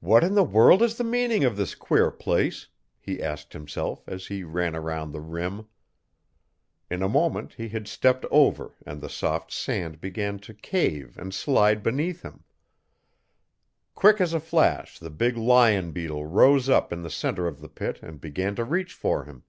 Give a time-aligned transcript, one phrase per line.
[0.00, 2.68] 'What in the world is the meaning of this queer place?'
[3.00, 5.66] he asked himself as he ran around the rim.
[6.90, 11.32] In a moment he had stepped over and the soft sand began to cave and
[11.32, 12.44] slide beneath him.
[13.94, 17.70] Quick as a flash the big lion beetle rose up in the centre of the
[17.70, 19.44] pit and began to reach for him.